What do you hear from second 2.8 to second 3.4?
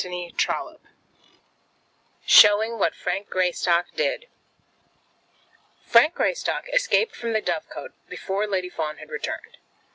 Frank